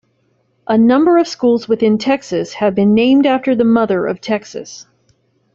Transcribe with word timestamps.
A 0.65 0.79
number 0.79 1.19
of 1.19 1.27
schools 1.27 1.69
within 1.69 1.99
Texas 1.99 2.53
have 2.53 2.73
been 2.73 2.95
named 2.95 3.27
after 3.27 3.53
the 3.55 3.63
Mother 3.63 4.07
of 4.07 4.19
Texas. 4.19 4.87